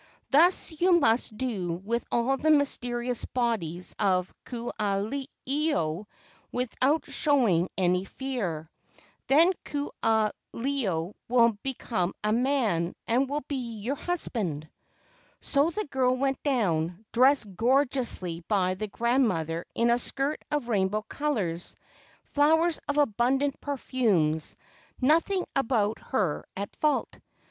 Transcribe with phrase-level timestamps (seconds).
[0.31, 5.07] Thus you must do with all the mysterious bodies of Ku aha
[5.47, 6.07] ilo
[6.51, 8.71] without showing any fear.
[9.27, 14.67] Then Ku aha ilo will become a man and will be your husband."
[15.39, 21.03] So the girl went down, dressed gorgeously by the grandmother in a skirt of rainbow
[21.03, 21.75] colors,
[22.23, 27.19] flowers of abundant perfumes—nothing about her at fault.